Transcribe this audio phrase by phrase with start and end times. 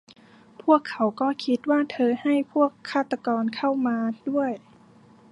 [0.61, 3.97] พวกเขาก็คิดว่าเธอให้พวกฆาตกรเข้ามา
[4.29, 4.51] ด้วย